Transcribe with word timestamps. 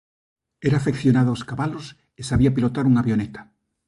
Era 0.67 0.77
afeccionado 0.79 1.29
aos 1.31 1.45
cabalos 1.49 1.85
e 2.19 2.21
sabía 2.29 2.53
pilotar 2.55 2.85
unha 2.89 3.01
avioneta. 3.03 3.41